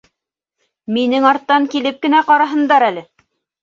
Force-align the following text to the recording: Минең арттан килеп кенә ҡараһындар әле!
Минең 0.95 1.29
арттан 1.33 1.71
килеп 1.77 2.03
кенә 2.09 2.25
ҡараһындар 2.33 2.91
әле! 2.93 3.09